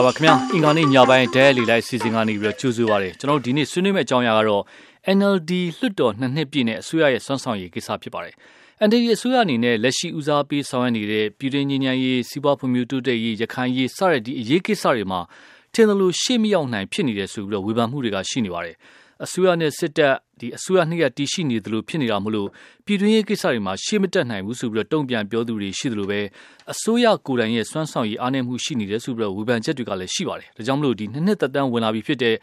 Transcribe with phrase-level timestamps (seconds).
[0.00, 4.62] ္ဂလာပါခင်ဗျာအင်္ဂါနေ့ညပိုင်းဒဲလီလိုက်စီစဉ်ကနေပြီးတော့ကြိုးဆိုပါရစေကျွန်တော်ဒီနေ့ဆွေးနွေးမယ့်အကြောင်းအရာကတော့
[5.16, 8.34] NLD လွှတ်တော်နှစ်နှစ်ပြည့်နဲ့အစိုးရရဲ့စွမ်းဆောင်ရည်ကိစ္စဖြစ်ပါတယ်
[8.88, 15.20] NLD အစိုးရအနေနဲ့လက်ရှိဦးစားပေးဆောင်ရွက်နေတဲ့ပြည်တွင်းငြိမ်းချမ်းရေးစီးပွားဖွံ့ဖြိုးတိုးတက်ရေးရခိုင်ရေးစတဲ့ဒီအရေးကိစ္စတွေမှာ
[15.74, 18.76] ထင်သလိုရှေ့မရောက်နိုင်ဖြစ်နေတယ်ဆိုပြီးတော့ဝေဖန်မှုတွေကရှိနေပါတယ်
[19.24, 22.48] အစိုးရနဲ့စစ်တပ်ဒီအစိုးရနှစ်ရပ်တည်ရှိနေသလိုဖြစ်နေတာမလို့
[22.84, 26.20] ပြည်တွင်းရေးကိစ္စတွေမှာရှေ့မတက်နိုင်ဘူးဆိုပြီးတော့တုံ့ပြန်ပြောသူတွေရှိသလိုပဲ
[26.72, 32.34] အစိုးရကိုယ်တိုင်ရဲ့စွမ်းဆောင်ရည်အားနည်းမှုရှိနေတယ်ဆိုပြီးတော့ဝေဖန်ချက်တွေကလည်းရှိပါတယ်ဒါကြောင့်မလို့ဒီနှစ်နှစ်သက်တမ်းဝင်လာပြီဖြစ်တဲ့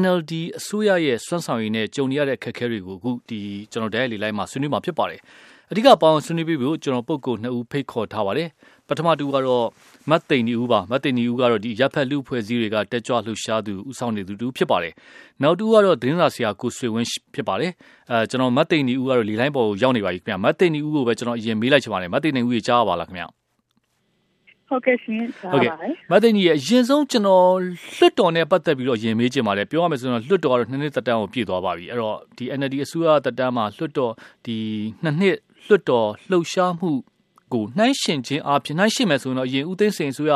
[0.00, 3.38] NLD အစိုးရရဲ့စွမ်းဆောင်ရည်နဲ့ကြုံရတဲ့အခက်အခဲတွေကိုအခုဒီ
[3.72, 5.20] ကျွန်တော်တိုင်းလေးလိုက်မှာဆွေးနွေးမှာဖြစ်ပါတယ်
[5.70, 8.48] အဓိကပေါင်းဆွေးနွေးပြီးဖို့ကျွန်တော်ပုဂ္ဂိုလ်နှစ်ဦးဖိတ်ခေါ်ထားပါတယ်
[8.92, 9.66] ပထမတူကတော့
[10.10, 14.92] မတ်သိန်နီဦးပါမတ်သိန်နီဦးကတော့ဒီရပ်ဖက်လူဖွဲ့စည်းတွေကတက်ကြွလှူရှားသူဦးဆောင်နေသူတူဖြစ်ပါတယ်
[15.42, 17.72] နောက်တူကတော့သတင်းစာဆရာကိုဆွေဝင်းဖြစ်ပါတယ်
[18.10, 23.24] အဲကျွန်တော်မတ်သိန်နီဦးကတော့လီလိုင်းပေါ်ကိုရောက်နေပါပြီခင်ဗျမတ်သိန်နီဦးကိုပဲကျွန်တော်အရင်မေးလိုက်ချင်ပါတယ်မတ်သိန်နီဦးကြီးကြားပါလားခင်ဗျ
[24.68, 25.72] ဟုတ်ကဲ့ရှင်ဟုတ်ကဲ့
[26.10, 27.46] မသိညီရဲ့အရင်ဆုံးကျွန်တော်
[27.98, 34.12] လွတ်တော်နဲ့ပတ်သက်ပြီးတော့ရင်မေးချင်ပါတယ်ပြောရမယ်ဆိုရင်လွတ်တော်ကတော့နှစ်နှစ်သက်တမ်းကိုပြည့်သွားပါပြီအဲ့တော့ဒီ NLD အစိုးရသက်တမ်းမှာလွတ်တော်
[34.46, 34.56] ဒီ
[35.02, 35.36] နှစ်နှစ်
[35.68, 36.90] လွတ်တော်လှုပ်ရှားမှု
[37.54, 40.32] ကိုနှိုင်းရှင်ခြင်းအပြင်နှိုင်းရှင်မယ်ဆိုရင်တော့အရင်ဦးသိန်းစိန်ဆိုရ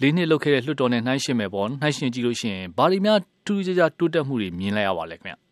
[0.00, 5.50] လေးနှစ်လုပ်ခဲ့တဲ့လွှတ်တော်နဲ့နှိုင်းရှင်မယ်ပေါ့နှိုင်းရှင်ကြည့်လို့ရှိရင်ဘာတွေများထူးထူးခြားခြားတိုးတက်မှုတွေမြင်လိုက်ရပါလဲခင်ဗျ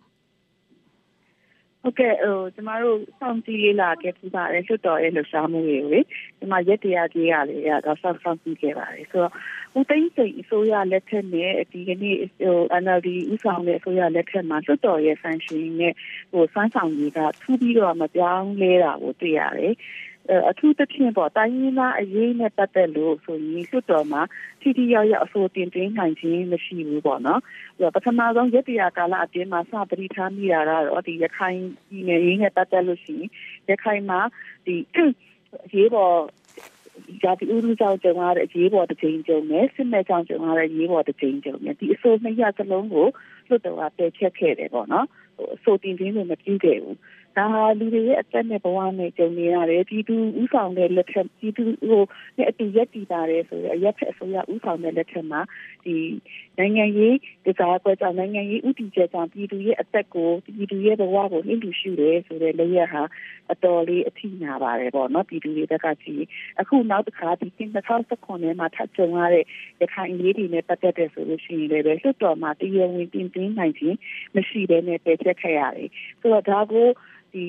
[1.82, 6.00] ဟုတ်ကဲ့ဟိုကျမတို့စောင့်ကြည့်လေ့လာခဲ့ပူပါတယ်လွှတ်တော်ရဲ့လှူရှားမှုတွေကိုလေ
[6.38, 7.56] ဒီမှာရက်တရားကြီးရလေ
[7.86, 9.32] တော့စောင့်စောင့်ကြည့်ခဲ့ပါတယ်ဆိုတော့
[9.78, 15.94] ဦးသိန်းစိန်အစိုးရလက်ထက်နဲ့ဒီကနေ့ဟို NLD ဥဆောင်တဲ့အစိုးရလက်ထက်မှာလွှတ်တော်ရဲ့ function နဲ့
[16.32, 19.74] ဟိုစွမ်းဆောင်ရည်ကထူးပြီးတော့မပြောင်းလဲတာကိုတွေ့ရတယ်
[20.50, 24.22] အထူးသဖြင့်ပေါ့တိုင်းရင်းသားအရေးနဲ့ပတ်သက်လို့ဆိုရင်လွှတ်တော်မှာ
[24.60, 27.40] ထိထိရောက်ရောက်အဆိုတင်သွင်းနိုင်ခြင်းမရှိဘူးပေါ့နော်။
[27.94, 33.30] ပထမဆုံးရက်တရာကာလအတွင်းမှာစပရိထားမိတာကတော့ဒီရခိုင်ပြည်နယ်ရေးနဲ့ပတ်သက်လို့ရှိရင်
[33.70, 34.20] ရခိုင်မှာ
[34.66, 34.98] ဒီအ
[35.74, 36.14] ရေးပေါ်
[37.22, 43.06] ဒါဒီဥရုကြောင့်ကြုံရတဲ့အရေးပေါ်တစ်ချိန်ကြုံမယ်စစ်မဲ့ကြောင့်ကြုံရတဲ့အရေးပေါ်တစ်ချိန်ကြုံမယ်ဒီအဆိုနှစ်ရစလုံးကို
[43.48, 45.06] လွှတ်တော်ကပယ်ချက်ခဲ့တယ်ပေါ့နော်
[45.36, 46.96] ဟိုအဆိုတင်ခြင်းတွေမပြုခဲ့ဘူး
[47.38, 52.02] ဒါဟာလူတွေရဲ့အသက်နဲ့ဘဝနဲ့ကြုံနေရတယ်ပြည်သူဥဆောင်တဲ့လက်ထက်ပြည်သူဟို
[52.36, 55.40] နဲ့အတူရက်တည်တာတယ်ဆိုရရက်ဖက်အစိုးရဥဆောင်တဲ့လက်ထက်မှာ
[55.84, 55.94] ဒီ
[56.58, 63.02] နိုင်ငံရေးဒီစားပွဲကြောင့်နိုင်ငံရေးဥတီချက်ကြောင့်ပြည်သူရဲ့အသက်ကိုပြည်သူရဲ့ဘဝကိုနှိမ့်လူရှုတယ်ဆိုတဲ့လက်ရဟာ
[63.52, 66.24] အတော်လေးအထိနာပါတယ်ပေါ့နော်ပြည်သူတွေဘက်ကကြည့်
[66.60, 69.44] အခုနောက်တစ်ခါဒီ2019ထဲမှာထပ်ကြုံရတဲ့
[69.80, 73.96] ရခိုင်ရေးတွေနဲ့ပတ်သက်တဲ့ဆိုလို့ရှိရင်လည်းလွှတ်တော်မှာတရားဝင်တင်သွင်းနိုင်ခြင်း
[74.36, 75.90] မရှိဘဲနဲ့ပယ်ချက်ခဲ့ရတယ်
[76.20, 76.88] ဆိုတော့ဒါကို
[77.32, 77.44] ဒီ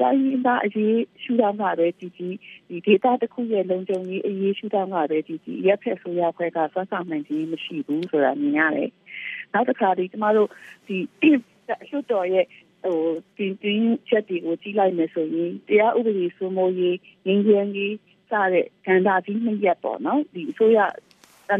[0.00, 2.34] တိုင်းရင်းသားအရေးရှုထောင့်ကပဲကြည်ကြည်
[2.68, 8.90] ဒီဒေတာတစ်ခုရဲ့လုံခြုံရေးအရေးရှုထောင့်ကပဲကြည်ကြည်ရက်ဖက်ဆိုရခွဲကဆွမ်းဆောင်နိုင်ခြင်းမရှိဘူးဆိုတာမြင်ရတယ်။
[9.52, 10.48] နောက်တစ်ခါဒီကျမတို့
[10.86, 12.46] ဒီလွှတ်တော်ရဲ့
[12.84, 13.00] ဟို
[13.36, 16.96] တင်တင်ချက်တွေကိုကြည့်လိုက်မယ်ဆိုရင်တရားဥပဒေစိုးမိုးရေး
[17.26, 17.94] ငြိမ်းချမ်းရေး
[18.30, 20.78] စတဲ့ကဏ္ဍကြီးနှစ်ရပ်ပေါ့နော်ဒီအစိုးရ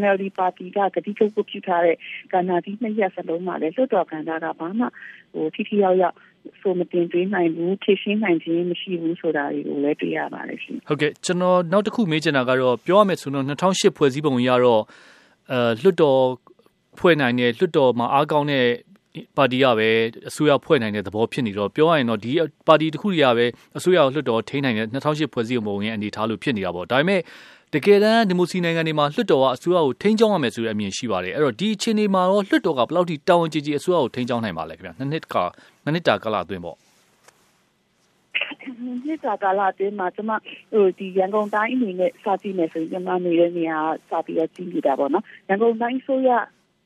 [0.01, 1.97] NLD ပါတီကကတိထုတ်ပြုထားတဲ့
[2.33, 4.87] ကဏ္ဍကြီးနှစ်ရပ်စလုံးမှာလည်းလွှတ်တော်ကဏ္ဍကဘာမှ
[5.35, 6.17] ဟိုထိထိရောက်ရောက်
[6.61, 14.83] ဆိုမတင်သွင်းနိုင်ဘူးဖြည့်ရှင်းနိုင်ခြင်းမရှိဘူးဆိုတာတွေကိုလည်းတွေ့ရပါတယ်ရှင်ဟုတ်ကဲ့ကျွန်တော်နောက်တစ်ခုမေးချင်တာကတော့ပြောရမယ်ဆိုတော့2008ဖွဲ့စည်းပုံရတော့
[15.53, 16.21] အဲလွှတ်တော်
[16.99, 18.67] ဖွဲ့နိုင်တဲ့လွှတ်တော်မှာအားကောင်းတဲ့
[19.37, 19.89] ပါတီကပဲ
[20.29, 22.33] အစိုးရဖွဲ့နိုင်တဲ့သဘောဖြစ်နေတော့ပြောရရင်တော့ဒီ
[22.69, 23.47] ပါတီတစ်ခုတည်းကပဲ
[23.77, 27.21] အစိုးရလွှတ်တော်ထိန်းနိုင်တဲ့2008ဖွဲ့စည်းပုံရဲ့အနေအထားလို့ဖြစ်နေတာပေါ့ဒါပေမဲ့
[27.75, 35.37] တကယ်တမ်းဒီမိုစီနိုင်ငံတွေမှာလွှတ်တော်ကအစိုးရကိုထိန်းကျောင်းရမယ်ဆိုတဲ့အမြင်ရှိပါတယ်အဲ့တော့ဒီအခြေအနေမှာရောလွှတ်တော်ကဘယ်လောက်ထိတာဝန်ကြီးကြီးအစိုးရကိုထိန်းကျောင်းနိုင်ပါလဲခင်ဗျာနှစ်နှစ်က
[35.85, 36.77] နှစ်နှစ်တာကာလအတွင်းပေါ့
[39.07, 40.33] နှစ်တာကာလအတွင်းမှာကျွန်မ
[40.73, 43.79] ဟိုဒီရန်ကုန်တိုင်းအနေနဲ့စကြည့်မယ်ဆိုရင်ကျွန်မနေတဲ့နေရာ
[44.11, 46.31] စပြီးတော့ကြည့်နေတာပေါ့နော်ရန်ကုန်တိုင်းဆိုရ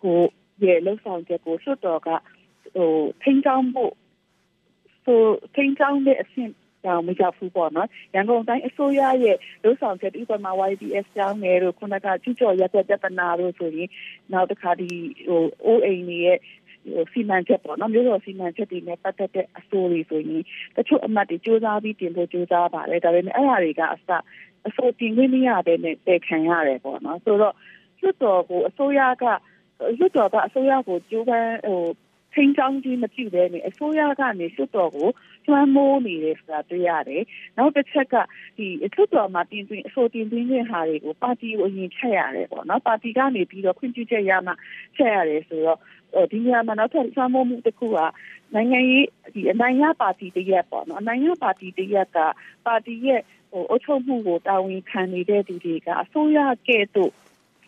[0.02, 0.18] ကို
[0.64, 2.08] ရဲ့လှုပ်ဆောင်ချက်ကိုလွှတ်တော်က
[2.74, 2.90] ဟို
[3.22, 3.92] ထိန်းကျောင်းဖို့
[5.04, 5.20] ဆို
[5.54, 6.50] ထိန်းကျောင်းတဲ့အဆင့်
[6.84, 13.88] တောင်မရောက်ဘူးပေါ့နော်ရန်ကုန်တိုင်းအစိုးရရဲ့လုံဆောင်ချက်ဥပမာ YBS ကျောင်းနယ်တို့ခုနကကျူကျော်ရက်တဲ့ပြဿနာတို့ဆိုရင်
[14.32, 14.88] နောက်တစ်ခါဒီ
[15.28, 16.38] ဟိုအိုးအိမ်တွေရဲ့
[17.12, 20.42] စီမံချက်ပေါ့နော်မျိုးတော်စီမံချက်တွေနဲ့ပတ်သက်တဲ့အစိုးရဆိုရင်
[20.76, 24.08] တချို့အမတ်တွေစူးစမ်းပြီးတင်ဖို့စူးစမ်းပါတယ်ဒါပေမဲ့အဲ့ဒါတွေကအစ
[24.68, 27.54] အစိုးတင်ခွင့်မရတဲ့နဲ့တည်ခံရတယ်ပေါ့နော်ဆိုတော့
[28.02, 29.24] လွတ်တော်ကိုအစိုးရက
[29.98, 31.82] လွတ်တော်ကအစိုးရကိုကြိုးပမ်းဟို
[32.34, 35.08] ထိန်းချောင်းကြီးမပြုဘဲနဲ့အစိုးရကနေလွတ်တော်ကို
[35.48, 37.22] ကျွမ်းမိုးနေတယ်ဆိုတာတွေ့ရတယ်။
[37.58, 38.14] နောက်တစ်ချက်က
[38.58, 44.52] ဒီအထွတ်တော်မှာတင်သွင်းအဆိုတင်သွင်းတဲ့ဟာတွေကိုပါတီကိုအရင်ချက်ရတယ်ပေါ့နော်။ပါတီကနေပြီးတော့ခွင့်ပြုချက်ရမှ
[44.96, 45.78] ချက်ရတယ်ဆိုတော့
[46.30, 47.98] ဒီနေရာမှာနောက်ထပ်ကျွမ်းမိုးမှုတစ်ခုက
[48.54, 52.18] နိုင်ငံရေးဒီအနိုင်ရပါတီတရက်ပေါ့နော်။အနိုင်ရပါတီတရက်က
[52.66, 57.12] ပါတီရဲ့ဟိုအုပ်ချုပ်မှုကိုတာဝန်ခံနေတဲ့သူတွေကအစိုးရကဲ့သို့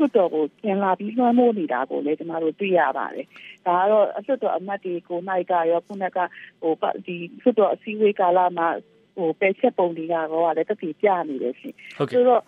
[0.00, 3.26] လွှတ်တော်ကိုပြန်လာပြီးလွှမ်းမိုးနေတာကိုလည်းကျမတို့တွေ့ရပါတယ်။
[3.66, 6.18] ဒါကတော့အလွှတ်တော်အမတ်တွေကိုနိုင်ကရောခုနက
[6.62, 6.74] ဟို
[7.06, 8.68] ဒီလွှတ်တော်အစည်းအဝေးကာလမှာ
[9.16, 11.74] ဟိုပယ်ချက်ပုံတွေကတော့လည်းတတိပြနေတယ်ရှင်။
[12.12, 12.42] ဆိုတော့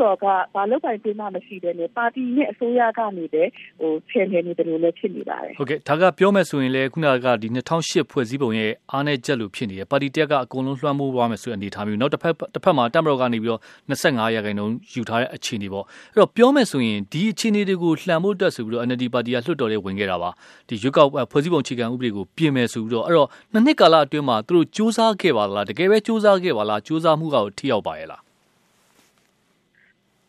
[0.00, 0.24] တော်က
[0.54, 3.42] ဘာလို့ပိုင်ပေးမှမရှိတယ်လေပါတီနဲ့အစိုးရကနေပဲ
[3.80, 15.84] ဟိုချယ်နေနေတယ်လို့လည်းဖြစ်နေပါတယ်ဟုတ်ကဲ့ဒါကပြောမယ်ဆိုရင်လည်းခုနကဒီ2008ဖွဲ့စည်းပုံရဲ့အားနဲ့ချက်လို့ဖြစ်နေတယ်ပါတီတက်ကအကုန်လုံးလွှမ်းမိုးသွားမယ်ဆိုတဲ့အနေထားမျိုးနောက်တစ်ဖက်တစ်ဖက်မှာတက်မတော်ကနေပြီးတော့25ရာခိုင်နှုန်းယူထားတဲ့အခြေအနေပေါ့
[16.14, 20.30] အဲ့တော့ပြောမယ်ဆိုရင်ဒီအခြေအနေတွေကိုလှန်ဖို့တက်ဆိုပြီးတော့ NLD ပါတီကလွှတ်တော်ထဲဝင်ခဲ့တာပါ
[20.68, 28.23] ဒီရွေးကောက်ဖွဲ့စည်းပုံအခြေခံဥပဒေကိုပြင်မယ်ဆိုပြီးတော့အဲ့တော့နှစ်နှစ်ကာလအတွင်းမှာသူတို့စ조사ခဲ့ပါလားတကယ်ပဲစ조사ခဲ့ပါလားစ조사မှုကထိရောက်ပါရဲ့လား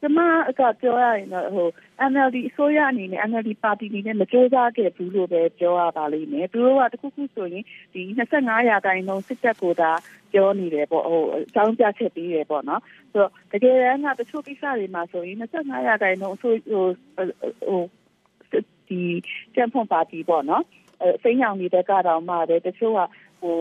[0.01, 0.19] ကျမ
[0.59, 1.69] ကပြောရရင်တော့ဟို
[2.11, 8.03] NLD အစိုးရအနေနဲ့ NLD ပါတီအနေနဲ့မကြိုးစားခဲ့ဘူးလို့ပဲပြောရပါလိမ့်မယ်သူတို့ကတခုခုဆိုရင်ဒီ
[8.37, 9.91] 25ရာခိုင်နှုန်းစစ်တပ်ကိုသာ
[10.33, 12.83] ပြောနေတယ်ပေါ့ဟိုအကြောင်းပြချက်ပေးတယ်ပေါ့နော်
[13.13, 16.85] ဆိုတော့တကယ်တမ်းကတချို့ကိစ္စတွေမှာဆိုရင်25ရာခိုင်နှုန်းအစိုးဟို
[17.69, 17.83] ဟို
[18.89, 19.01] ဒီ
[19.55, 20.65] ကျန်ဖွန်ပါတီပေါ့နော်
[21.01, 23.01] အဲစိမ်းရောင်နေတဲ့ကတော့မှပဲတချို့က
[23.41, 23.57] ဟို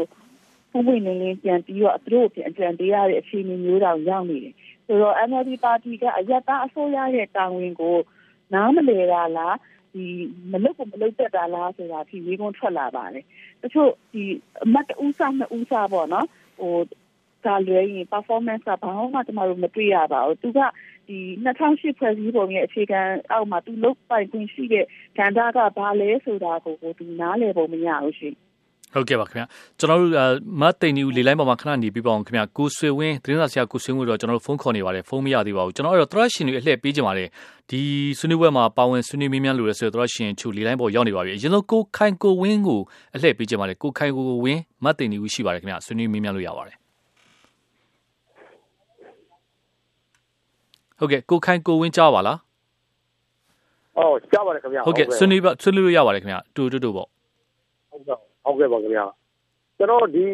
[0.71, 4.55] ပုံဝင်နေနေပြန်ပြီးတော့သူတို့ပြန်ပြန်ပေးရတဲ့အခြေအနေမျိုးတောင်ရောက်နေတယ်
[4.85, 7.97] ဆိုတော့ NLD ပါတီကအယက်သားအစိုးရရဲ့တာဝန်ကို
[8.53, 9.57] နားမလည်တာလား
[9.93, 10.05] ဒီ
[10.51, 13.25] မလုတ်ကိုမလုတ်တက်တာလားဆိုတာဒီဝေးကုန်းထွက်လာပါတယ်
[13.61, 14.23] တချို့ဒီ
[14.63, 16.27] အမတ်ဦးစားနှစ်ဦးစားပေါ့နော်
[16.59, 16.75] ဟို
[17.45, 20.59] ဒါလွဲရင် performance ကဘာမှကျွန်တော်တို့မတွေ့ရပါဘူးသူက
[21.07, 24.85] ဒီ2008ဖွဲ့စည်းပုံရဲ့အခြေခံအောက်မှာသူလုတ်ပိုင်ခွင့်ရှိတဲ့
[25.17, 28.35] ကဏ္ဍကဘာလဲဆိုတာကိုသူနားလည်ဖို့မရဘူးရှင်
[28.95, 29.45] ဟုတ်ကဲ့ပါခင်ဗျာ
[29.79, 30.11] ကျွန်တော်တို့
[30.61, 37.27] မတ်တိန်နီဦးလေလိုင်းပေါ်မှာခဏနေပြပါအောင်ခင်ဗျာကိုဆွေဝင်းသတင်းစာဆရာကိုဆွေဝင်းတို့ကျွန်တော်တို့ဖုန်းခေါ်နေပါတယ်ဖုန်းမရသေးပါဘူးကျွန်တော်အဲ့တော့သရရှင်တွေအလှည့်ပေးကြပါတယ်
[37.69, 37.81] ဒီ
[38.19, 42.79] ဆွေးနွေးပွဲမှာပါဝင်ဆွေးနွေးမင်းများလို့ရဆိုတော့သရရှင်ချူလေလိုင်းပေါ်ရောက်နေပါပြီအရင်ဆုံးကိုခိုင်ကိုဝင်းကို
[43.15, 46.75] အလှည့်ပေးကြပါတယ်ကိုခိုင်ကိုဝင်းမတ်တိန်နီဦးရှိပါတယ်ခင်ဗျာဆွေးနွေးမင်းများလို့ရပါတယ်
[50.99, 52.37] ဟုတ်ကဲ့ကိုခိုင်ကိုဝင်းကြားပါလား
[53.97, 57.07] အော်ကြားပါတယ်ခင်ဗျာဟုတ်ကဲ့ဆွေးနွေးဆွေးနွေးလို့ရပါတယ်ခင်ဗျာတူတူတူပေါ့
[57.91, 59.05] ဟုတ်ကဲ့ ဟုတ်ကဲ့ပါခင်ဗျာ
[59.77, 60.25] ကျွန်တော်ဒီ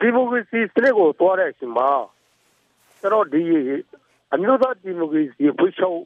[0.00, 1.88] ဒီမိုကရေစီစနစ်ကိုသွားတဲ့အချိန်မှာ
[3.00, 3.42] ကျွန်တော်ဒီ
[4.34, 5.98] အမျိုးသားဒီမိုကရေစီဖွဲ့ချုပ်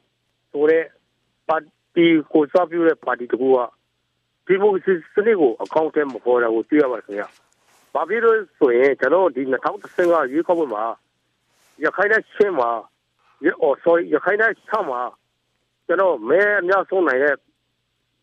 [0.52, 0.84] ဆိုတဲ့
[1.48, 1.56] ပါ
[1.94, 3.58] တီကိုစပြုတဲ့ပါတီတကူက
[4.46, 7.28] ဒီမိုကရေစီစနစ်ကိုအကောင့်ထဲမပေါ်တာကိုတွေ့ရပါခင်ဗျာ။
[7.94, 9.42] ဘာဖြစ်လို့ဆိုရင်ကျွန်တော်ဒီ
[9.86, 10.84] 2015ရွေးကောက်ပွဲမှာ
[11.84, 12.70] ရခိုင်နဲ့ချင်းမှာ
[13.62, 15.00] အော် sorry ရခိုင်နဲ့ချမှာ
[15.86, 17.34] ကျွန်တော်မဲအများဆုံးနိုင်တဲ့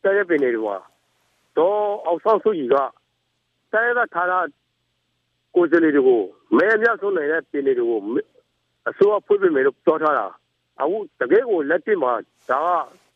[0.03, 0.51] တဲ့ပင်တွေ
[1.57, 2.75] တော့အောင်ဆောင်စုကြီးက
[3.73, 4.39] တိုင်းရထားတာ
[5.55, 6.21] ကိုယ်စလေးတွေကို
[6.57, 7.99] မဲအများဆုံးနိုင်တဲ့ပြည်နယ်တွေကို
[8.89, 10.25] အစိုးရဖွင့်ပေးမယ်လို့ပြောထားတာ
[10.81, 12.11] အခုတကယ်ကိုလက်တွေ့မှာ
[12.49, 12.69] ဒါက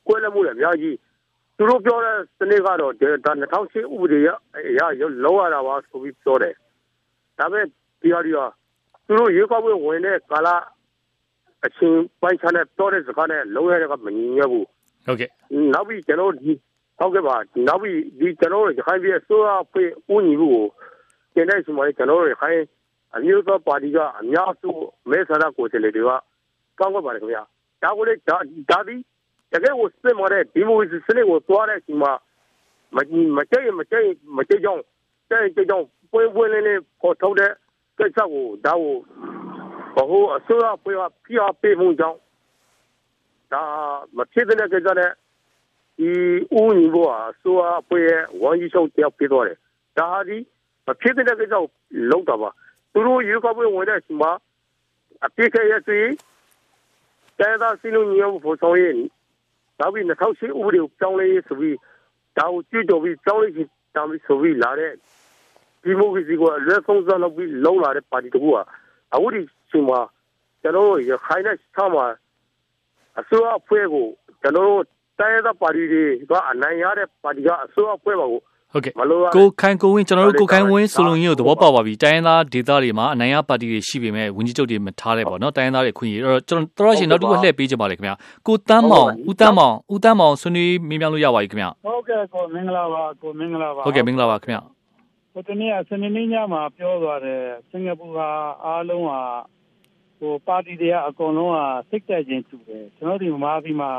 [0.07, 0.95] ကွဲလွဲမှုလည်းအများကြီး
[1.57, 4.27] သူတို့ပြောတဲ့စနစ်ကတော့ဒါ2008ဥပဒေရ
[4.99, 6.53] ရလောရတာပါဆိုပြီးပြောတယ်
[7.37, 7.65] ဒါပေမဲ့
[8.01, 8.45] ဒီဟာဒီဟာ
[9.05, 10.49] သူတို့ရေကောက်ပွဲဝင်တဲ့ကာလ
[11.65, 14.67] အချင်းပိုင်းခြားနဲ့ပြောတဲ့စကားနဲ့လုံးရတဲ့ကမညီညွတ်ဘူး
[15.05, 15.29] ဟုတ်ကဲ့
[15.73, 16.51] နောက်ပြီးကျွန်တော်ဒီ
[17.01, 17.35] ဟုတ်ကဲ့ပါ
[17.67, 20.65] နောက်ပြီးဒီကျွန်တော်တို့ရခိုင်ပြည်အစိုးရဖွဲ့ဦးညီမှုကို
[21.33, 22.59] ကျင်းတဲ့ဆိုမှကျွန်တော်တို့ရခိုင်
[23.15, 24.69] အမျိုးသားပါတီကအများစု
[25.09, 26.11] မဲဆန္ဒကိုယ်စားလှယ်တွေက
[26.79, 27.43] ကောင်းကွက်ပါတယ်ခင်ဗျာ
[27.83, 28.95] ဒါကိုလေဒါဒီ
[29.51, 32.11] တကယ်ကိုစစ်မှတဲ့ဒီမိုကရေစီစနစ်ကိုသွားတဲ့အချိန်မှာ
[32.95, 32.97] မ
[33.37, 34.83] မကြိတ်မကြိတ်မကြိတ်ကြောင်း
[35.29, 37.51] တဲ့ကြိတ်ကြောင်းပွဲပွဲလေးလေးပေါ်ထုတ်တဲ့
[37.97, 38.95] ကိစ္စကိုဒါကို
[39.95, 42.19] ဘဟုအစိုးရဖွဲ့ကပြပေးမှုကြောင့်
[43.51, 43.61] ဒါ
[44.17, 45.11] မဖြစ်တဲ့ကိစ္စနဲ့
[46.01, 46.13] ဒီ
[46.55, 49.57] ဦးညီဘောအစိုးရဖွဲ့ရဲ့ဝန်ကြီးချုပ်တယောက်ပြသွားတယ်
[49.97, 50.37] ဒါဟာဒီ
[50.85, 51.63] မဖြစ်တဲ့ကိစ္စကို
[52.11, 52.49] လုံးတာပါ
[52.93, 54.31] သူတို့ရေကောက်ပွဲဝင်တဲ့အချိန်မှာ
[55.25, 55.99] အပြစ်ခရဲ့စီ
[57.39, 58.97] တဲသာစီလုံးညောဖို့ဆောင်ရင်
[59.79, 61.77] နောက်ပြီး2008ဥပဒေကိုပြောင်းလဲရေးဆိုပြီး
[62.37, 64.93] ဒါကိုကြည့်တော်ပြီးပြောင်းလဲချင်တောင်းပြီးဆိုပြီးလာတဲ့
[65.83, 68.57] ဒီမိုကရေစီကိုအလွဲဆုံးစားလုပ်ပြီးလုံးလာတဲ့ပါတီတကူက
[69.13, 69.99] အခုဒီချိန်မှာ
[70.61, 72.05] ကျွန်တော်တို့ရခိုင်နဲ့ချမ်းမှာ
[73.19, 74.07] အစိုးရအဖွဲ့ကို
[74.41, 74.83] ကျွန်တော်တို့
[75.21, 78.41] တိုင်းဒေသပါတီတွေကအနိုင်ရတဲ့ပါတီကအစိုးရအဖွဲ့ပါကို
[78.73, 78.93] ဟုတ်ကဲ့
[79.35, 88.15] ကိုခိုင်ကိုဝင်းကျွန်တော်တို့ကိုခိုင်ဝင်းဆိုလုံကြီးကိုသဘောပေါက်ပါပြီတိုင်းရင်းသားဒေသတွေမှာအနိုင်ရပါတီတွေရှိပေမဲ့ဝန်ကြီးချုပ်တွေမထားတဲ့ပေါ့နော်တိုင်းရင်းသားတွေခွင့်ရအဲ့တော့ကျွန်တော်တော်ရှင်နောက်တစ်ခုလှည့်ပေးကြပါလေခင်ဗျာ
[88.47, 94.61] ကိုတန်းမောင်ဦးတန်းမောင်ဦးတန်းမောင်ဆွေးနွေးမေးမြန်းလို့ရပါပြီခင်ဗျာဟုတ်ကဲ့ကိုမင်္ဂလာပါကိုမင်္ဂလာပါဟုတ်ကဲ့မင်္ဂလာပါခင်ဗျာ
[95.33, 98.19] ဟိုတနေ့စနေနေ့ညမှာပြောသွားတယ်စင်ကာပူက
[98.65, 99.11] အားလုံးက
[100.19, 101.57] ဟိုပါတီတွေကအကုန်လုံးက
[101.89, 103.91] စိတ်တက်ခြင်းတူတယ်ကျွန်တော်ဒီမြန်မာပြည်မှာ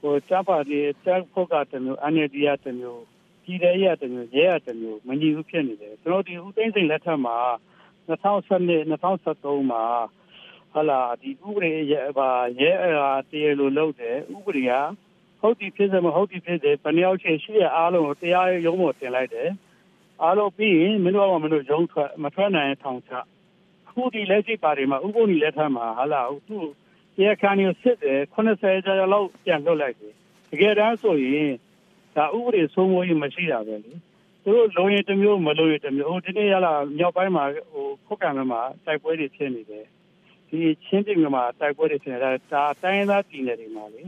[0.00, 3.02] ဟိုတပ်ပါတီတပ်ဖို့ကတမျိုး NLD ရတမျိုး
[3.42, 7.38] ပြည်တဲ့ရတမျိုးရဲရတမျိုးမညီဘူးဖြစ်နေတယ်ကျွန်တော်ဒီဦးသိန်းစိန်လက်ထက်မှာ
[8.08, 9.84] 2012 2013မှာ
[10.72, 12.28] ဟာလာဒီဥပဒေရဲပါ
[12.60, 14.72] ရဲအားတရလို့လုပ်တယ်ဥပဒေက
[15.40, 19.50] ဟုတ်ဒီဖြစ်စမဟုတ်ဒီဖြစ်တယ်ဘယ်နှယောက်ချင်းရှိရအားလုံးကိုတရားရုံးပေါ်တင်လိုက်တယ်
[20.22, 23.12] အားလုံးပြီးရင်မင်းတို့ကမင်းတို့ရုံးထွက်မထွက်နိုင်ထောင်ချ
[23.88, 26.66] ခုဒီလက်ရှိပါတွေမှာဥပဒေလက်ထက်မှာဟာလာသူ့
[27.16, 30.14] တရားခံရစစ်တယ်80ကျော်လောက်ပြန်လွတ်လိုက်တယ်
[30.50, 31.52] တကယ်တမ်းဆိုရင်
[32.16, 33.92] ဒါဥပဒေစိုးမိုးရေးမရှိတာပဲလေ
[34.44, 39.86] သူတို့လုံရင်တစ်မျိုးမလုံရင်တစ်မျိုးဟိုဒီနေ့ရလာမြောက်ပိုင်းမှာဟိုခုတ်ကံမှာတိုက်ပွဲတွေဖြစ်နေတယ်
[40.48, 44.02] ဒဒီချင်းပြည်နယ်မှာတိုက်ပွဲတွေဖြစ်နေတာဒါတိုင်းသားပြည်နယ်တွေမှာလေ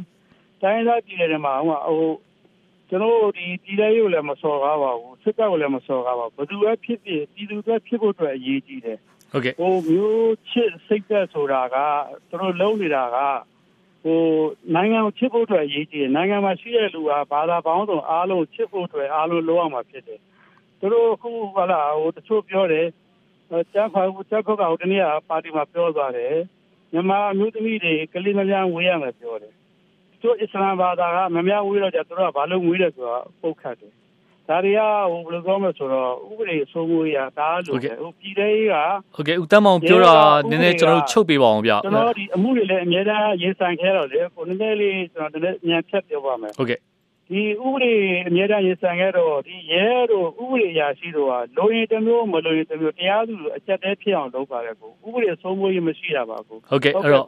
[0.63, 2.13] တိုင်းသားပြည်နယ်တွေမှာဟိုဟို
[2.89, 8.99] ကျွန်တော်ဒီပြည်ထောင်စုလည်းမစော်ကားပါဘူးစစ်တပ်ကလည်းမစော်ကားပါဘူးဘယ်သူပဲဖြစ်ဖြစ်ပြည်သူတွေဖြစ်ဖို့အတွက်အရေးကြီးတယ်
[9.33, 11.77] ဟုတ်ကဲ့ဟိုမျိုးချစ်စိတ်သက်ဆိုတာက
[12.31, 13.19] သူတို့လုံးနေတာက
[14.05, 14.21] ဟို
[14.75, 20.21] နိုင်ငံကိုချစ်ဖို့အတွက်အရေးကြီးတယ်နိုင်ငံမှာရှိတဲ့လူကဘာသာပေါင်းစုံအားလုံးချစ်ဖို့အတွက်အားလုံးလုံးအောင်မှာဖြစ်တယ်
[20.81, 22.87] သူတို့အခုဟလာဟိုတချို့ပြောတယ်
[23.73, 26.35] ကျန်းဖာကျန်းဖာကဟိုတနေ့ကပါတီမှာပြောသွားတယ်
[26.93, 29.55] မြန်မာမျိုးသမီးတွေကလေးမများဝေးရမယ်ပြောတယ်
[30.21, 33.93] သူအစ္စလာမ်ဘာသာကမများဝေးတော့ကြသူတို့ကဘာလို့ဝေးလဲဆိုတော့ပုတ်ခတ်တယ်
[34.49, 34.81] ဒါတွေက
[35.11, 38.75] ဟိုဘယ်လိုပြောမလဲဆိုတော့ဥပဒေအစိုးရကဒါလို့ဟိုပြည်သေးက
[39.15, 40.15] ဟုတ်ကဲ့ဦးတန်းမောင်ပြောတာ
[40.51, 46.81] နည်းနည်းကျွန်တော်ချုပ်ပေးပါအောင်ဗျကျွန်တော်ဒီအမှုတွေလည်းအများအားရင်ဆိုင်ခဲ့တော့လေကိုနည်းနည်းလေးကျွန်တော်လည်းညံဖြတ်ပြောပါမယ်ဟုတ်ကဲ့
[47.33, 47.93] ဒီဥပဒေ
[48.29, 57.27] အများအားရင်ဆိုင်ခဲ့တော့ဒီရဲတို့ဥပဒေအရာရှိတို့ကလိုရင်တစ်မျိုးမလိုရင်တစ်မျိုးတရားသူအချက်တည်းဖြစ်အောင်လုပ်ပါလေကိုဥပဒေစိုးမိုးရေးမရှိတာပါကိုဟုတ်ကဲ့အဲ့တော့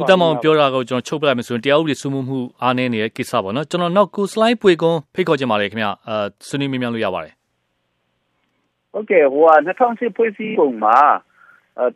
[0.00, 6.16] ဦးတန်းမောင်ပြောတာကိုကျွန်တော်ချုပ်ပြလိုက်မယ်ဆိုရင်တရားဥပဒေစိုးမိုးမှုအားနည်းနေတဲ့ကိစ္စပေါ့နော်ကျွန်တော်နောက်ကို slide ပွေကွန်းဖိတ်ခေါ်ချင်ပါတယ်ခင်ဗျအဲ
[6.48, 7.34] ဆွေးနွေးမြင်မြန်လို့ရပါတယ်
[8.92, 11.18] ဟုတ်ကဲ့ဟိုက2008ဖွဲ့စည်းပုံမှာအဲ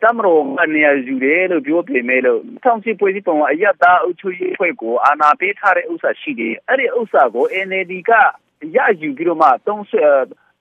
[0.02, 8.10] တမရောကနေရယူတယ်လို့ပြောပေမဲ့လို့2008ဖွဲ့စည်းပုံကအယက်သားအုပ်ချုပ်ရေးအဖွဲ့ကိုအာဏာပေးထားတဲ့ဥစ္စာရှိတယ်အဲ့ဒီဥစ္စာကို NLD က
[8.76, 10.04] ရယူပြီးတော့မှသုံးဆွဲ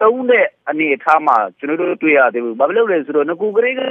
[0.01, 3.81] သုံးတဲ့အနေအထားမှာကျွန်တော်တို့တွေ့ရတယ်ဘာလို့လဲဆိုတော့ငကူကလေးက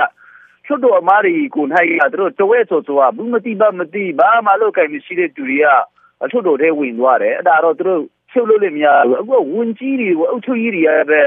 [0.66, 5.66] ချွတ်တော်အမားတွေကိုနိုင်ရတို့တဝဲဆိုဆိုကဘူးမတိပါမတိဘာမှလို့ခိုင်မရှိတဲ့သူတွေက
[6.30, 8.02] ချွတ်တော်ထဲဝင်သွားတယ်အဲ့ဒါတော့သူတို့
[8.32, 11.20] ချုပ်လို့လည်းမရဘူးအခုဝန်ကြီးတွေကိုအုပ်ချုပ်ရေးတွေကပဲ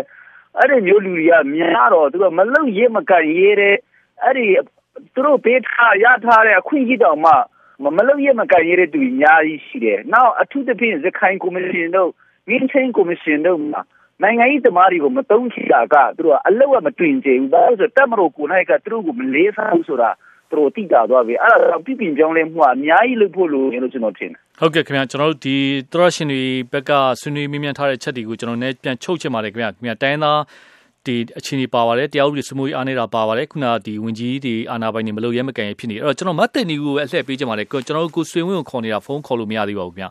[0.60, 3.76] အဲ့ဒီမျိုးလူတွေကများတော့သူကမလုံရဲမကန်ရဲတဲ့
[4.24, 4.46] အဲ့ဒီ
[5.14, 7.34] သူတို့ပေးထားရထားတဲ့အခွင့်အရေးတောင်မှ
[7.98, 12.10] မလုံရဲမကန်ရဲတဲ့သူအများကြီးရှိတယ်။နောက်အထူးသဖြင့်ရခိုင်ကော်မရှင်တို့
[12.50, 13.82] မင်းချင်းကော်မရှင်တို့မှာ
[14.24, 20.10] နိုင်ငံရေးသမားတွေကိုမတုံးချတာကသူတို့ကအလောက်မတွင်ကြဘူး။ဒါဆိုတက်မလို့ကိုနိုင်ကသူတို့ကိုမလေးစားဘူးဆိုတာ
[20.50, 25.58] သူတို့တိတာသွားပြီ။အဲ့ဒါပြပြပြောင်းလဲမှုကအများကြီးလုပ်ဖို့လိုတယ်လို့ကျွန်တော်ထင်တယ်။ ဟုတ်ကဲ့ခင်ဗျာကျွန်တော်တို့ဒီ
[25.92, 30.40] သရရှင်တွေဘက်ကဆွေးနွေးမြင်းမြန်းထားတဲ့ချက်တွေကိုကျွန်တော်လည်းပြန်ချုပ်ချင်ပါတယ်ခင်ဗျာခင်ဗျာတိုင်းသား
[31.06, 40.10] ဒီအခြေအနေပါပါတယ်တရားဥပဒေစမိုးအားနေတာပါပါတယ်ခုနဒီဝင်ကြီးဒီအာနာပိုင်တွေမလို့ရဲမကန်ရဖြစ်နေအဲ့တော့ကျွန်တော်မတ်သိန်နီကိုအလှည့်ပေးချင်ပါတယ်ကျွန်တော်တို့ကိုဆွေဝင်းကိုခေါ်နေတာဖုန်းခေါ်လို့မရသေးပါဘူးခင်ဗျာ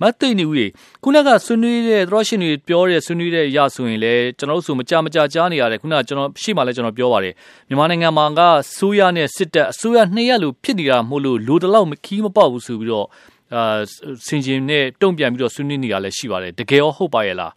[0.00, 0.70] မတ်သိန်နီဦးကြီး
[1.02, 7.34] ခုနကဆွေးနွေးတဲ့သရရှင်တွေပြောတဲ့ဆွေးနွေးတဲ့ရဆိုရင်လည်းကျွန်တော်တို့ဆိုမကြမကြကြားနေရတယ်ခုနကကျွန်တော်ရှေ့မှာလည်းကျွန်တော်ပြောပါတယ်
[7.68, 8.40] မြန်မာနိုင်ငံမှာက
[8.76, 13.06] ဆိုးရနဲ့စစ်တပ်အစိုးရနှစ်ရက်လို့ဖြစ်နေတာမဟုတ်လို့လိုတလောက်မခီးမပေါက်ဘူးဆိုပြီးတော့
[13.54, 13.78] အာ
[14.26, 17.52] စင်ဂျင်နဲ့တုံ့ပြန်ပြီးတော့ဆွေးနွေးနေတာလည်းရှိပါတယ်တကယ်ရောဟုတ်ပါရဲ့လား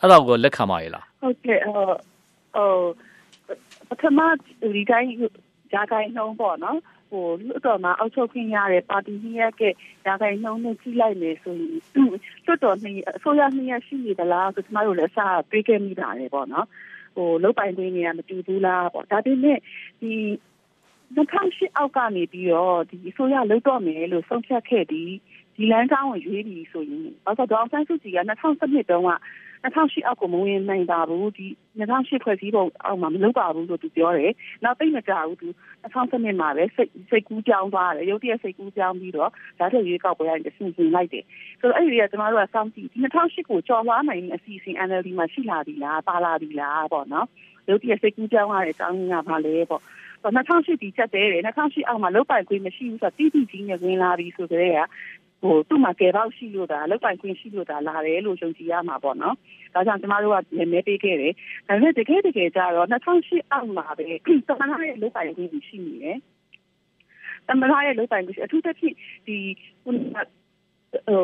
[0.00, 1.82] အဲ့ဒါကိုလက်ခံပါရဲ့လားဟုတ်ကဲ့ဟို
[2.54, 2.70] ဟို
[3.88, 4.18] ပထမ
[4.74, 5.10] ဒီတိုင်း
[5.72, 6.78] ဂျာကိုင်းနှုံးပေါ့နော်
[7.10, 9.62] ဟိုလွတ်တော်မှာအောက်ချုပ်ခင်းရတဲ့ပါတီကြီးရဲ့က
[10.04, 11.70] ဂျာကိုင်းနှုံးနဲ့ကြီးလိုက်မယ်ဆိုရင်
[12.44, 16.66] လွတ်တော်နှစ်အစိုးရနှစ်ရရှိနေသလားဆိုကျွန်တော်တို့လည်းအစားတွေးခဲ့မိတာလေပေါ့နော်
[17.14, 19.58] ဟိုလုတ်ပိုင်တွင်းနေရမတူဘူးလားပေါ့ဒါပေမဲ့
[20.00, 20.12] ဒီ
[21.16, 25.12] 2008အောက်ကနေပြီးတော့ဒီအစိုးရလုတ်တော့မယ်လို့ဆုံးဖြတ်ခဲ့ပြီး
[25.56, 29.12] ဒီလမ်းကြောင်းကိုရွေးပြီးဆိုရင်ဘာလို့ဒေါအောင်ဆန်းစုကြည်က2017တုန်းက
[29.64, 31.46] 2008အောက်ကိုမဝင်နိုင်ပါဘူးဒီ
[31.78, 34.32] 2008ဖွဲ့စည်းပုံအောက်မှာမလုပ်ပါဘူးလို့သူပြောတယ်
[34.64, 35.48] နောက်သိမကြဘူးသူ
[35.82, 41.24] 2017မှာပဲစိတ်စိတ်ကူးကြောင်းသွားတယ်ရုပ်တရက်စိတ်ကူးကြောင်းပြီးတော့ဒါတည်းရွေးကောက်ပွဲရတဲ့စဉ်စဉ်လိုက်တယ်
[41.60, 47.26] ဆိုတော့အဲ့ဒီကကျွန်တော်တို့ကစောင့်ကြည့်ဒီ2008ကိုကြော်လွားနိုင်တဲ့အစီအစဉ် NLD မှာရှိလာပြီလားပါလာပြီလားပေါ့နော်
[47.68, 49.82] ရုပ်တရက်စိတ်ကူးကြောင်းရတဲ့အကြောင်းရင်းကဘာလဲပေါ့
[50.24, 54.80] 2008ဒီချက်သေးတယ်2008အောက်မှာလုတ်ပိုင်ခွင့်မရှိဘူးဆိုတော့တိတိကြီးနဲ့ဝင်လာပြီဆိုကြတဲ့က
[55.42, 59.36] ဟိုသူ့မှာကယ်ပေါက်ရှိလို့ဒါလုတ်ပိုင်ခွင့်ရှိလို့ဒါလာတယ်လို့ယုံကြည်ရမှာပေါ့နော်။
[59.74, 61.32] ဒါကြောင့်ကျမတို့ကလည်းမဲပေးခဲ့တယ်။
[61.68, 64.06] ဒါပေမဲ့တကယ်တကယ်ကျတော့2008အောက်မှာပဲ
[64.48, 66.18] သမဏရဲ့လုတ်ပိုင်ခွင့်ရှိနေတယ်။
[67.48, 68.94] သမဏရဲ့လုတ်ပိုင်ခွင့်အထူးသဖြင့်
[69.26, 69.36] ဒီ
[69.84, 69.94] ဟို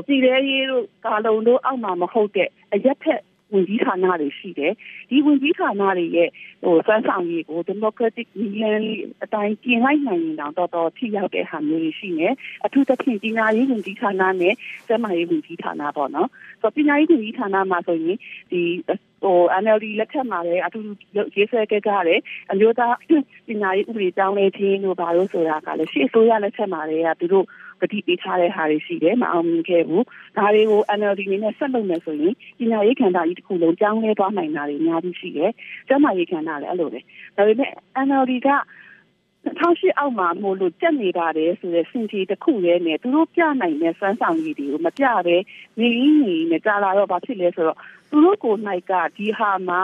[0.06, 4.72] ပြည်ရဲရေးတို့ကာလုံတို့အောက်မှာမဟုတ်တဲ့အရက်ဖက် ဝင်ကြီးဌာနတွေရှိတယ်
[5.10, 6.28] ဒီဝင်ကြီးဌာနတွေရဲ့
[6.62, 8.82] ဟိုစွမ်းဆောင်ရည်ကို democratic union
[9.24, 12.28] အတိုင်းပြင်လိုက်နိုင်ရင်တော့တော်တော်ထိရောက်တဲ့ဟာမျိုးတွေရှိနေ
[12.64, 14.54] အထူးသဖြင့်ပညာရေးဝင်ကြီးဌာနနဲ့
[14.86, 16.28] စက်မရေးဝင်ကြီးဌာနပေါ့နော်
[16.62, 18.18] ဆိုပညာရေးဝင်ကြီးဌာနမှာဆိုရင်
[18.50, 18.62] ဒီ
[19.22, 20.86] ဟို NLD လက်ထက်မှာလည်းအထူး
[21.36, 22.94] ရေးဆွဲခဲ့ကြတယ်အမျိုးသား
[23.48, 27.46] ပညာရေးဥပဒေကြောင်းလေးချင်းတို့ဘာလို့ဆိုတာကလည်းရှေ့ဆိုရလက်ထက်မှာလည်းသူတို့
[27.80, 30.04] ပတိပေးထားတဲ့ဟာတွေရှိတယ်မအောင်မြင်ခဲ့ဘူး
[30.36, 35.52] ဒါတွေကို NLD နေနဲ့ဆက်လုပ်မယ်ဆိုရင်ပညာရေးခန္ဓာကြီးတစ်ခုလုံးကြောင်းလဲသွားနိုင်တာတွေအများကြီးရှိတယ်
[35.88, 37.00] ကျန်းမာရေးခန္ဓာလည်းအဲ့လိုပဲ
[37.36, 37.70] ဒါပေမဲ့
[38.06, 38.50] NLD က
[39.46, 45.36] 2008အောက်မှာမို့လို့ကြက်နေပါတယ်ဆိုတဲ့စင်ကြီးတစ်ခုလေးနဲ့သူတို့ပြနိုင်တဲ့စွမ်းဆောင်ရည်တွေကိုမပြပဲ
[45.78, 47.78] နေရင်းနေနဲ့ကြာလာတော့ဘာဖြစ်လဲဆိုတော့
[48.10, 49.80] သူတို့ကိုနိုင်ကဒီဟာမှာ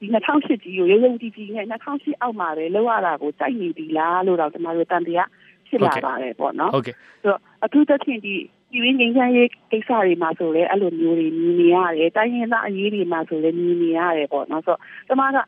[0.00, 5.28] ဒီ2008ကြီးကိုရုံရုံကြည်ကြည်နဲ့2008အောက်မှာပဲလောက်ရတာကိုစိုက်နေပြီလားလို့တော့ကျွန်တော်တို့တန်တရား
[5.68, 8.34] ဖြစ်လာပါတယ်ပေါ့နော်ဟုတ်ကဲ့ဆိုတော့အထူးသဖြင့်ဒီ
[8.72, 15.38] ဒီရင်းငင်းချမ်းရေးကိစ္စတွေမှာဆိုလဲအဲ့လိုမျိုးတွေမြင်နေရတယ်တိုင်းရင်းသားအရေးတွေမှာဆိုလဲမြင်နေရတယ်ပေါ့နော်ဆိုတော့ကျွန်မက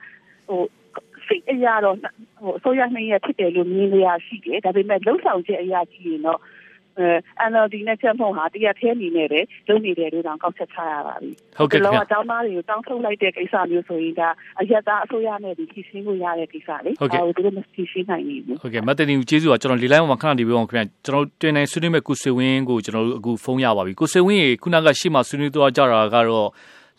[0.48, 0.62] ဟို
[1.26, 6.48] စစိတ်အရာတော့ဟိုအစိုးရနှစ်ရက်ဖြစ်တယ်လို့မြင်ရရှိတယ်ဒါပေမဲ့လှုပ်ဆောင်ချက်အရာကြီးရင်တော့အဲ
[7.50, 14.28] NLD နဲ့ချက်ဖို့ဟာတရားသေးအနေနဲ့ပဲလုပ်နေတယ်လို့တောင်ကောက်ချက်ချရပါပြီ။ဟုတ်ကဲ့ခင်ဗျာ။ကျောင်းသားတွေကိုတောင်းထုတ်လိုက်တဲ့ကိစ္စမျိုးဆိုရင်ဒါ
[14.60, 26.48] အရက်သားအစိုးရနဲ့ဒီဖြည့်ရှင်းလို့ရတဲ့ကိစ္စလေ။ဟုတ်ကဲ့။သူတို့မဖြည့်ရှင်းနိုင်ဘူး။ဟုတ်ကဲ့မတ်တင်ဦးကျေးဇူးပါကျွန်တော်လေလိုင်းမှာခဏနေပြီးအောင်ခင်ဗျာကျွန်တော်တင်နေဆွေးနွေးမဲ့ကိုဆွေဝင်းကိုကျွန်တော်တို့အခုဖုန်းရပါပြီ။ကိုဆွေဝင်းရေခုနကရှေ့မှာဆွေးနွေးသွားကြတာကတော့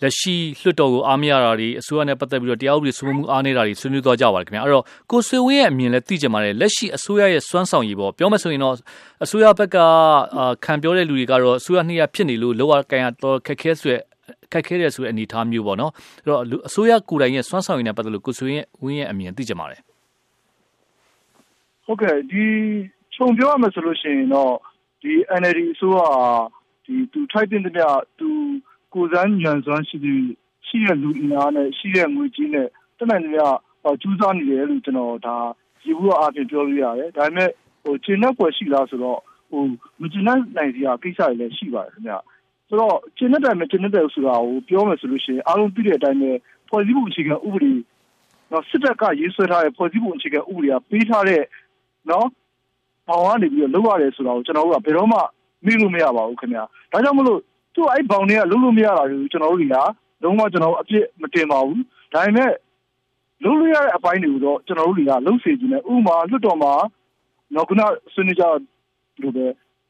[0.01, 8.75] လက်ရှိလွှတ်တော်ကိုအားမရတာတွေအစိုးရနဲ့ပတ်သက်ပြီးတော့တရားဥပဒေစိုးမိုးမှုအားနေတာတွေဆွေးနွေးသွားကြပါတယ်ခင်ဗျာအဲ့တော့ကိုဆွေဝင်းရဲ့အမြင်လည်းသိကြပါတယ်လက်ရှိအစိုးရရဲ့စွမ်းဆောင်ရည်ပေါ့ပြောမယ်ဆိုရင်တော့
[9.23, 9.77] အစိုးရဘက်က
[10.65, 13.95] ခံပြောတဲ့လူတွေကတော့အစိုးရနှစ်ရဖြစ်နေလို့လောကကန်ရတော့ခက်ခဲဆွဲ
[14.51, 15.91] ခက်ခဲတဲ့ဆိုတဲ့အနေအထားမျိုးပေါ့နော်
[16.23, 19.81] အဲ့တော့အစိုးရကိုယ်တိုင်ရဲ့စွမ်းဆောင်ရည်နဲ့ပတ်သက်လို့ကိုဆွေဝင်းဝင်းရဲ့အမြင်သိကြပါတယ်
[21.85, 22.45] ဟုတ်ကဲ့ဒီ
[23.15, 24.53] ခြုံပြောရမယ်ဆိုလို့ရှိရင်တော့
[25.01, 25.99] ဒီ NLD အစိုးရ
[26.85, 27.75] ဒီသူထိုက်တဲ့မြတ်
[28.19, 28.29] သူ
[28.93, 30.19] ကိုယ်စားညံစွမ်းရှိတဲ့
[30.67, 32.67] ရှိတဲ့လူအင်အားနဲ့ရှိတဲ့ငွေကြီးနဲ့
[32.99, 35.37] တမန်တွေကကျူးစားနေတယ်လို့ကျွန်တော်ဒါ
[35.81, 37.49] ဒီဘူးအပြင်ပြောလို့ရတယ်ဒါပေမဲ့
[37.83, 39.19] ဟိုကျင်းတဲ့ကွယ်ရှိလားဆိုတော့
[39.49, 39.61] ဟို
[40.01, 40.41] မကျင်းနိုင်
[40.75, 42.13] စရာကိစ္စတွေလည်းရှိပါတယ်ခင်ဗျ
[42.67, 46.31] ဆိုတော့ကျင်းတဲ့တိုင်မကျင်းတဲ့ဆိုတာကိုပြောမယ်ဆိုလို့ရှိရင်အားလုံးသိတဲ့အတိုင်းပဲ
[46.69, 47.73] ဖွဲ့စည်းပုံအခြေခံဥပဒေ
[48.51, 51.43] နော်စစ်တပ်ကရေးဆွဲထားတဲ့ဖွဲ့စည်းပုံအခြေခံဥပဒေကပေးထားတဲ့
[52.09, 52.27] နော်
[53.07, 55.19] ဘောင်ကနေပြီးတော့လုပ်ရတယ်ဆိုတာကိုကျွန်တော်တို့ကဘယ်တော့မှ
[55.65, 57.39] မေ့လို့မရပါဘူးခင်ဗျာဒါကြောင့်မလို့
[57.79, 59.75] သူ့အဲ့ဘောင်တွေကလုံးလို့မရတာကိုကျွန်တော်တို့တွေက
[60.23, 61.83] လုံးဝကျွန်တော်အပြစ်မတင်ပါဘူး
[62.13, 62.51] ဒါပေမဲ့
[63.43, 66.73] လုံးလို့ရတဲ့အပိုင်းတွေကိုတော့ကျွန်တော်တို့တွေကလုံးစေခြင်းနဲ့ဥမာလွတ်တော်မှာ
[67.55, 67.81] တော့ခုန
[68.13, 68.43] ဆွေးနွေးကြ
[69.21, 69.45] လို့ပဲ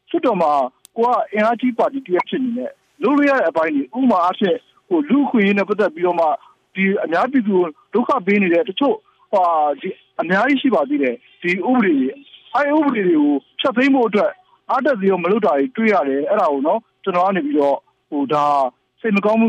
[0.10, 0.52] လွတ်တော်မှာ
[0.96, 4.56] ကိုကအင်အားကြီးပါတီတည်းဖြစ်နေတဲ့လုံးလို့ရတဲ့အပိုင်းတွေဥမာအဖြစ်
[4.88, 6.26] ဟိုလူခွင့်ရနဲ့ပတ်သက်ပြီးတော့မှ
[6.76, 7.56] ဒီအများပြည်သူ
[7.94, 8.96] ဒုက္ခပေးနေတဲ့တချို့
[9.32, 9.44] ဟာ
[9.82, 9.90] ဒီ
[10.22, 12.10] အများကြီးရှိပါသေးတယ်ဒီဥပဒေတွေ
[12.56, 14.32] အဲဥပဒေတွေကိုဖျက်သိမ်းဖို့အတွက်
[14.70, 17.78] အားတက်စီရောမလုပ်တာတွေတွေ့ရတယ်အဲ့ဒါကိုနော် ကျွန်တော်ကနေပြီးတော့
[18.10, 18.46] ဟိုဒါ
[19.02, 19.48] စိတ်မကောင်းမှု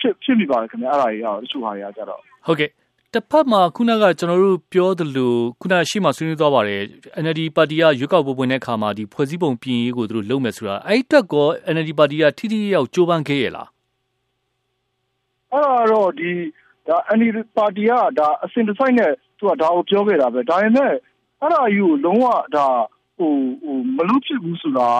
[0.00, 2.70] ဖြစ်ဖြစ်မိပါတယ်ခင်ဗျအဲ့ဒါကြီးကတချို့ဟာတွေကကြတော့ဟုတ်ကဲ့
[3.14, 6.82] တစ်ဖက်မှာခုနကကျွန်တော်တို့ပြောသလိုခုနရှေ့မှာဆွေးနွေးသွားပါတယ်
[7.22, 13.68] NLD ပါတီကရွေးကောက်ပွဲပွင့်တဲ့အခါမှာဒီဖွဲ့စည်းပုံပြင်ရေးကိုသူတို့လုပ်မယ်ဆိုတာအဲ့တက်ကော NLD ပါတီကထိထိရောက်ကြိုးပမ်းခဲ့ရလား
[15.52, 16.30] အဲ့တော့ဒီ
[16.88, 20.92] ဒါ NLD ပါတီကဒါအစင်တဆိုင်နဲ့သူကဒါကိုပြောခဲ့တာပဲဒါပေမဲ့
[21.40, 22.66] အဲ့ဒါကြီးကိုလုံးဝဒါ
[23.16, 24.90] ဟိုဟိုမလို့ဖြစ်ဘူးဆိုတာ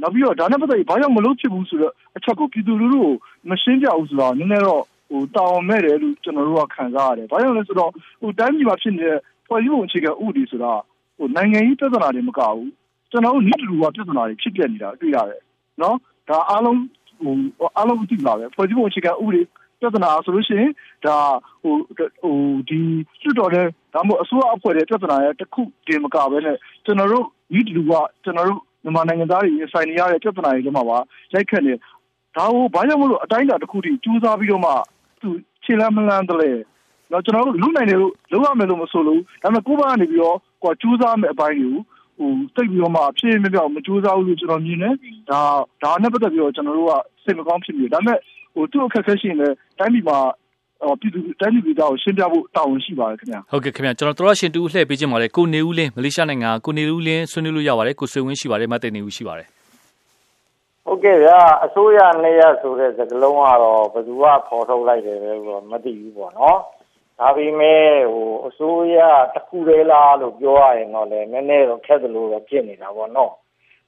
[0.00, 3.14] နောက်ပြီးတော့ဒါနဲ့ပတ်သက်ပြီးဘာကြောင့်မလို့ဖြစ်ဘူးဆိုတော့အချက်ကိုပြည်သူလူထုကို
[3.50, 10.72] မရှင်းပြဘူးဆိုတော့နည်းနည်းတော့ဟိုတာဝန်မဲ့တယ်လို့ကျွန်တော်တို့ကခံစားရတယ်။ဘာကြောင့်လဲဆိုတော့ဟိုတိုင်းပြည်မှာဖြစ်နေတဲ့ဖွဲ့စည်းပုံအခြေခံဥပဒေဆိုတာ
[11.18, 12.68] ဟိုနိုင်ငံရေးပြဿနာတွေမကဘူး။
[13.10, 15.40] ကျွန်တော်တို့နိတူကပြဿနာတွေဖြစ်ပြနေတာတွေ့ရတယ်။
[15.80, 15.96] နော်
[16.28, 16.78] ဒါအားလုံး
[17.22, 19.42] ဟိုအားလုံးသိပါပဲဖွဲ့စည်းပုံအခြေခံဥပဒေ
[19.80, 20.72] ပြဿနာဆိုလို့ရှိရင်
[21.04, 21.16] ဒါ
[21.62, 21.74] ဟို
[22.22, 22.36] ဟို
[22.68, 22.78] ဒီ
[23.22, 27.92] ကျွတ်တော်တဲ့ဒါမှမဟုတ်အစိုးရအဖွဲ့ရဲ့ပြဿနာရဲ့တစ်ခုတင်မကပဲနဲ့ကျွန်တော်တို့နိတူက
[28.24, 30.98] ကျွန်တော်တို့ မြန်မာနိုင်ငံသားတွေဆိုင်နေရတဲ့ပြဿနာတွေထဲမှာပါ
[31.34, 31.72] ရိုက်ခတ်နေ
[32.36, 34.72] ဒါကိုဘာကြောင့်မလို့အတိုင်းအတာတစ်ခုထိကြိုးစားပြီးတော့မှ
[35.20, 35.28] သူ
[35.64, 36.50] ခြေလမ်းမလန်းတယ်လေ
[37.12, 41.76] တော့ကျွန်တော်တို့လူနိုင်တယ်လို့လုံးဝမယ်လို့မဆိုလို့ဒါပေမဲ့ကိုယ့်ဘာကနေပြီးတော့ကိုကြိုးစားမယ်အပိုင်းတွေကို
[42.18, 44.94] ဟိုတိတ်ပြီးတော့မှအဖြစ်မပြောင်းမကြိုးစားဘူးလို့ကျွန်တော်မြင်တယ်
[45.30, 45.40] ဒါ
[45.82, 46.92] ဒါနဲ့ပတ်သက်ပြီးတော့ကျွန်တော်တို့က
[47.24, 48.18] စိတ်မကောင်းဖြစ်နေတယ်ဒါပေမဲ့
[48.54, 50.18] ဟိုသူ့အခက်အခဲရှိရင်လည်းတိုင်းပြည်မှာ
[50.82, 59.48] အော်ပြည်သူတိုင်းပြည်သားကိုရှင်းပြဖို့တာဝန်ရှိပါတယ်ခင်ဗျာဟုတ်ကဲ့ခင်ဗျာကျွန်တော်တော်ရှင်တူလှည့်ပေးခြင်းပါတယ်ကိုနေဦးလင်းမလေးရှားနိုင်ငံကိုနေဦးလင်းဆွေးနွေးလို့ရပါတယ်ကိုဆွေဝင်းရှိပါတယ်မတ်တေနေဦးရှိပါတယ်
[60.84, 66.58] ဟုတ်ကဲ့ဗျာအစိုးရနေရဆိုတဲ့စကလုံးကတော့ဘယ်သူကခေါ်ထုတ်လိုက်တယ်လဲဆိုတော့မသိဘူးပေါ့နော်
[67.18, 68.96] ဒါပေမဲ့ဟိုအစိုးရ
[69.34, 73.32] တစ်ခုတည်းလားလို့ပြောရရင်တော့လည်းနည်းနည်းတော့ခက်သလိုတော့ဖြစ်နေတာပေါ့နော်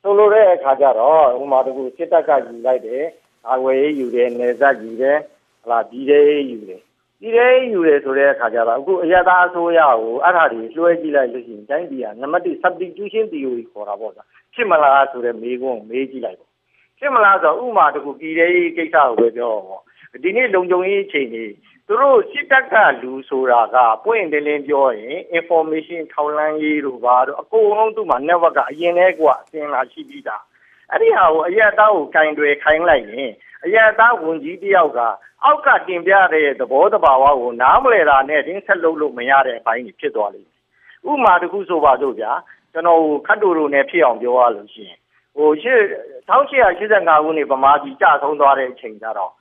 [0.02, 3.04] ဆိုလိုတဲ့အခါကျတော့ဥမာတကူစစ်တပ်ကယူလိုက်တယ်
[3.48, 5.18] အာဝေးယူတယ်နေဆက်ယူတယ်
[5.62, 6.82] ဟလာဒီတဲ့ယူတယ်
[7.20, 16.50] ဒီတဲ့ယူတယ်ဆိုတဲ့အခါကျတော့အခုအရသာအစိုးရကိုအဲ့ဒါတွေလွှဲကြည့်လိုက်လို့ရှိရင်တိုင်းပြည်ကနံပါတ်1 substitution theory ခေါ်တာပေါ့ဗျာဖြစ်မလားဆိုတဲ့မေးခွန်းမေးကြည့်လိုက်ပေါ့
[16.98, 19.82] ဖြစ်မလားဆိုတော့ဥမာတကူပြည်တဲ့ကိစ္စကိုပဲပြောပေါ့
[20.22, 21.44] ဒီနေ့လုံခြုံရေးအခြေအနေ
[21.86, 30.42] သူတို့စစ်တပ်ကလူဆိုတာကပွင့်တယ်လင်းပြောရင် information ထောက်လန်းရေးတို့ဘာတို့အကုန်လုံးသူ့မှာ network ကအရင်တည်းကအစင်လာရှိပြီးသား
[30.90, 33.30] အဲ့ဒီဟာကိုအရက်သားကိုကင်တွေခိုင်းလိုက်ရင်
[33.64, 35.00] အရက်သားဝန်ကြီးတယောက်က
[35.44, 40.60] အောက်ကတင်ပြတဲ့သဘောတဘာဝကိုနားမလည်တာနဲ့တင်းဆက်လုပ်လို့မရတဲ့အပိုင်းကြီးဖြစ်သွားလိမ့်မယ်။
[41.10, 42.32] ဥမာတစ်ခုဆိုပါစို့ဗျာ
[42.72, 44.98] ကျွန်တော်ခတ်တူတူနဲ့ဖြစ်အောင်ပြောရလို့ရှိရင်
[45.36, 45.80] ဟိုရှေ့
[46.28, 49.32] 1885ခုနှစ်ဗမာပြည်ကြဆုံးသွားတဲ့အချိန်ကျတော့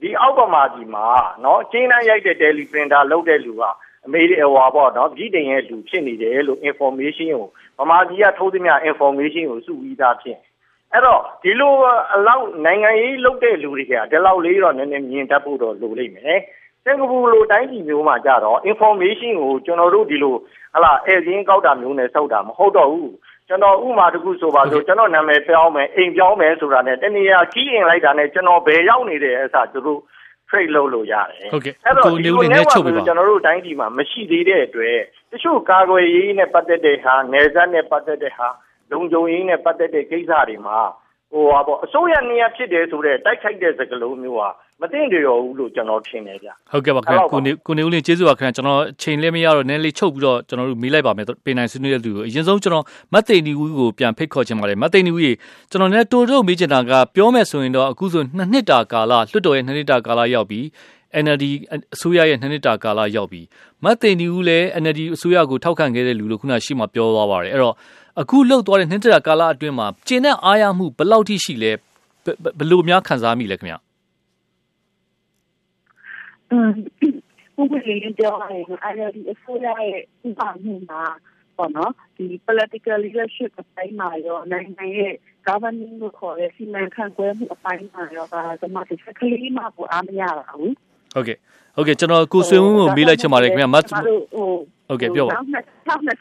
[0.00, 1.06] ဒီအောက်ဗမာပြည်မှာ
[1.44, 3.62] နော်ကျင်းတန်းရိုက်တဲ့ daily printer လုပ်တဲ့လူက
[4.06, 7.28] အမေရိဟွာပေါ့နော်ပြည်တင်ရဲ့လူဖြစ်နေတယ်လို့ information
[7.76, 10.38] ကိုဗမာပြည်ကထုတ်သမျှ information ကိုစုပြီးသားဖြစ်
[10.92, 11.72] အဲ့တော့ ဒီလို
[12.14, 16.40] အလောက် နိုင်ငံရေးလုပ်တဲ့လူတွေကဒီလောက်လေးတော့နည်းနည်းမြင်တတ်ဖို့တော့ လိုလိမ့်မယ်
[16.84, 20.34] စင်ကာပူလို တိုင်းပြည်မျိုးမှာကြတော့ information ကို ကျွန်တော်တို့ ဒီလို
[20.74, 23.12] ဟလာဧည့်ချင်းကောက်တာမျိုးနဲ့စောက်တာ မဟုတ်တော့ဘူး
[23.48, 30.00] ကျွန်တော်ဥမာတခုဆိုပါဆိုကျွန်တော်နာမည်ပြောင်းမယ် အိမ်ပြောင်းမယ်ဆိုတာနဲ့ တနည်းအားကြီးရင်လိုက်တာနဲ့ ကျွန်တော် ဘယ်ရောက်နေတယ်အစားသူတို့
[30.48, 34.98] trade လုပ်လို့ရတယ်ဟုတ်ကဲ့အဲ့တော့ကိုဒီနေဦးလိုလေးနဲ့ချုပ် network ပေးပါကိုကျွန်တော်တို့ တိုင်းပြည်မှာ မရှိသေးတဲ့အတွက်
[35.30, 38.48] တချို့ ကာကွယ်ရေးနဲ့ ပတ်သက်တဲ့ဟာ နယ်စပ်နဲ့ ပတ်သက်တဲ့ဟာ
[38.92, 40.78] လုံခြုံရေးနဲ့ပတ်သက်တဲ့ကိစ္စတွေမှာ
[41.32, 44.48] ဟိုဟာပေါ့အစိုးရနေရာဖြစ်တယ်ဆိုတော့တိုက်ခိုက်တဲ့စကားလုံးမျိုးဟာ
[44.80, 55.36] မသိကြရောဘူးလို့ကျွန်တော်ထင်တယ်ဗျဟုတ်ကဲ့ပါခင်ဗျကိုနေကိုနေဦးလင်းကျေးဇူးပါခင်ဗျကျွန်တော်ချိန်လည်းမရတော့နည်းလေးချုပ်ပြီးတော့ကျွန်တော်တို့မေးလိုက်ပါမယ်ပေးနိုင်ဆွေးနွေးတဲ့လူကိုအရင်ဆုံးကျွန်တော်မတ်သိန်ဒီဦးကိုပြန်ဖိတ်ခေါ်ချင်ပါတယ်မတ်သိန်ဒီဦးကြီး
[55.70, 60.60] ကျွန်တော်လည်းတိုးတိုးမေးချင်တာကပြောမယ်ဆိုရင်တော့အခုဆိုနှစ်နှစ်တာကာလလွှတ်တော်ရဲ့နှစ်နှစ်တာကာလရောက်ပြီ
[61.24, 61.44] NLD
[61.94, 63.42] အစိုးရရဲ့နှစ်နှစ်တာကာလရောက်ပြီ
[63.84, 67.74] မတ်သိန်ဒီဦးလည်း NLD အစိုးရကိုထောက်ခံခဲ့တဲ့လူလို့ခုနရှိမှပြောသွားပါတယ်အဲ့တော့
[68.20, 71.72] အခုလှုပ်သွားတဲ့နှစ်နှစ်တာကာလအတွင်းမှာကျင်းတဲ့အားရမှုဘယ်လောက်ထိရှိလဲ
[72.58, 73.74] ဘယ်လိုများခံစားမိလဲခင်ဗျ
[76.50, 76.70] อืม
[77.56, 81.02] ဘုရားလေးပြောရရင်အဲ့ဒီအစိုးရရဲ့ဥပဒေမှာ
[81.56, 85.14] ပေါ့နော်ဒီ political leadership အပိုင်းမှာရောနိုင်ငံရဲ့
[85.46, 90.74] governing ကိုခေါ်တဲ့စီမံခန့်ခွဲမှုအပိုင်းမှာရောဒါကမှတစ်ချက်ကလေးမှကိုအားမရပါဘူး
[91.14, 91.36] ဟုတ်ကဲ့
[91.76, 94.46] ဟုတ်ကဲ့ကျွန်တော်ကိုဆွေဝင်းကိုမေးလိုက်ချင်ပါတယ်ခင်ဗျမတ်ကျွန်တော်တို့ဟို
[94.88, 95.58] ဟုတ်ကဲ့ပြောပါနောက်နှ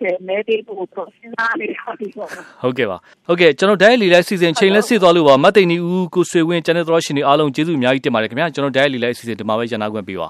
[0.09, 2.97] စ်မဲပေးဖို့ process လေးဟောဒီပေါ့နော်ဟုတ်ကဲ့ပါ
[3.27, 10.29] ဟုတ်ကဲ့ကျွန်တော်ဒိုင်လီလိုက်စီစဉ်ချိန်လဲစစ်သွားလို့ပါမတ်သိန်နီဦးကိုဆွေဝင်းကျန်တဲ့သောရှင်တွေအားလုံးကျေးဇူးအများကြီးတင်ပါတယ်ခင်ဗျာကျွန်တော်ဒိုင်လီလိုက်စီစဉ်ဒီမှာပဲရန်နာခွင့်ပေးပါ